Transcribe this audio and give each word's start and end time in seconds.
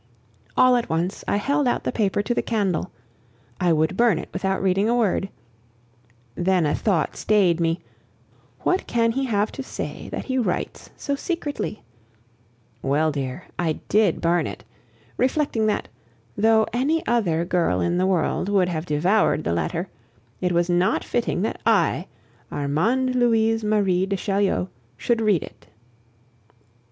All 0.57 0.75
at 0.77 0.89
once 0.89 1.23
I 1.27 1.35
held 1.35 1.67
out 1.67 1.83
the 1.83 1.91
paper 1.91 2.23
to 2.23 2.33
the 2.33 2.41
candle 2.41 2.91
I 3.59 3.71
would 3.71 3.95
burn 3.95 4.17
it 4.17 4.29
without 4.33 4.59
reading 4.59 4.89
a 4.89 4.95
word. 4.95 5.29
Then 6.33 6.65
a 6.65 6.73
thought 6.73 7.15
stayed 7.15 7.59
me, 7.59 7.81
"What 8.61 8.87
can 8.87 9.11
he 9.11 9.25
have 9.25 9.51
to 9.51 9.61
say 9.61 10.09
that 10.09 10.25
he 10.25 10.39
writes 10.39 10.89
so 10.97 11.13
secretly?" 11.13 11.83
Well, 12.81 13.11
dear, 13.11 13.43
I 13.59 13.73
did 13.89 14.21
burn 14.21 14.47
it, 14.47 14.63
reflecting 15.17 15.67
that, 15.67 15.87
though 16.35 16.65
any 16.73 17.05
other 17.05 17.45
girl 17.45 17.79
in 17.79 17.99
the 17.99 18.07
world 18.07 18.49
would 18.49 18.69
have 18.69 18.87
devoured 18.87 19.43
the 19.43 19.53
letter, 19.53 19.87
it 20.39 20.51
was 20.51 20.67
not 20.67 21.03
fitting 21.03 21.43
that 21.43 21.61
I 21.63 22.07
Armande 22.51 23.13
Louise 23.13 23.63
Marie 23.63 24.07
de 24.07 24.17
Chaulieu 24.17 24.67
should 24.97 25.21
read 25.21 25.43
it. 25.43 25.67